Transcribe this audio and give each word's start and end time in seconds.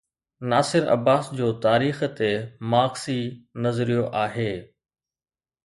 ناصر 0.51 0.87
عباس 0.95 1.25
جو 1.39 1.49
تاريخ 1.65 1.99
تي 2.21 2.31
مارڪسي 2.73 3.21
نظريو 3.67 4.09
آهي. 4.25 4.51